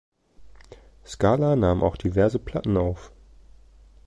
Scala 1.05 1.55
nahm 1.55 1.83
auch 1.83 1.95
diverse 1.95 2.39
Platten 2.39 2.75
auf. 2.75 3.11